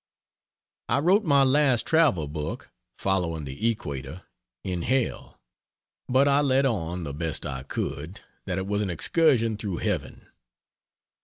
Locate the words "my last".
1.25-1.85